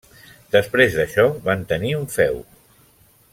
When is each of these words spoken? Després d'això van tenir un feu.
Després 0.55 0.95
d'això 0.99 1.25
van 1.49 1.67
tenir 1.73 1.93
un 2.01 2.09
feu. 2.17 2.41